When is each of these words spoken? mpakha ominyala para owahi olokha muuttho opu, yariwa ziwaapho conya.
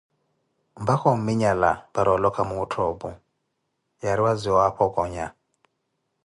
mpakha 0.83 1.07
ominyala 1.15 1.71
para 1.93 2.07
owahi 2.09 2.17
olokha 2.21 2.43
muuttho 2.49 2.81
opu, 2.91 3.09
yariwa 4.03 4.31
ziwaapho 4.41 4.85
conya. 4.95 5.27